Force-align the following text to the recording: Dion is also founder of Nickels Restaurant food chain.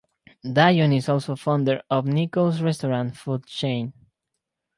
Dion 0.43 0.93
is 0.93 1.07
also 1.09 1.35
founder 1.35 1.79
of 1.91 2.07
Nickels 2.07 2.59
Restaurant 2.59 3.15
food 3.15 3.45
chain. 3.45 3.93